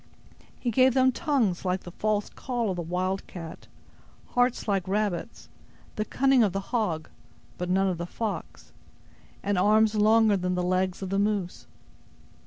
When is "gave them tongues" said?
0.71-1.63